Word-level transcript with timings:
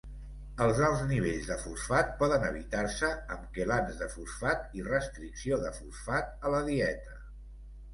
Els 0.67 0.79
alts 0.87 1.03
nivells 1.11 1.49
de 1.49 1.57
fosfat 1.65 2.09
poden 2.23 2.47
evitar-se 2.49 3.11
amb 3.37 3.47
quelants 3.61 4.03
de 4.03 4.11
fosfat 4.17 4.69
i 4.83 4.89
restricció 4.93 5.65
de 5.69 5.75
fosfat 5.81 6.39
a 6.51 6.57
la 6.61 6.69
dieta. 6.75 7.21